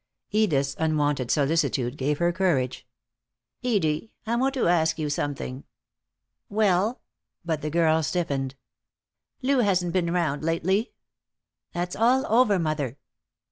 [0.31, 2.87] Edith's unwonted solicitude gave her courage.
[3.63, 5.63] "Edie, I want to ask you something."
[6.49, 7.01] "Well?"
[7.45, 8.55] But the girl stiffened.
[9.43, 10.93] "Lou hasn't been round, lately."
[11.73, 12.97] "That's all over, mother."